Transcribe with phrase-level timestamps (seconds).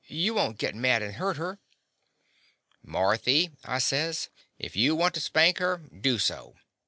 [0.07, 1.59] You won't git mad and hurt her?"
[2.81, 6.55] "Marthy," I says, "if you want to spank her, do so.